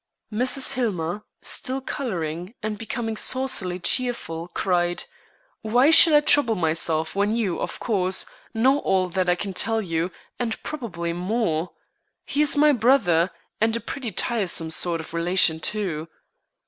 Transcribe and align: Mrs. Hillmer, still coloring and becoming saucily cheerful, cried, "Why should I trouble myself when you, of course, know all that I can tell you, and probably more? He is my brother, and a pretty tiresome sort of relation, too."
Mrs. 0.33 0.71
Hillmer, 0.73 1.21
still 1.43 1.79
coloring 1.79 2.55
and 2.63 2.75
becoming 2.75 3.15
saucily 3.15 3.77
cheerful, 3.77 4.47
cried, 4.47 5.03
"Why 5.61 5.91
should 5.91 6.13
I 6.13 6.21
trouble 6.21 6.55
myself 6.55 7.15
when 7.15 7.35
you, 7.35 7.59
of 7.61 7.79
course, 7.79 8.25
know 8.51 8.79
all 8.79 9.09
that 9.09 9.29
I 9.29 9.35
can 9.35 9.53
tell 9.53 9.79
you, 9.79 10.09
and 10.39 10.57
probably 10.63 11.13
more? 11.13 11.73
He 12.25 12.41
is 12.41 12.57
my 12.57 12.71
brother, 12.71 13.29
and 13.61 13.75
a 13.75 13.79
pretty 13.79 14.09
tiresome 14.11 14.71
sort 14.71 15.01
of 15.01 15.13
relation, 15.13 15.59
too." 15.59 16.07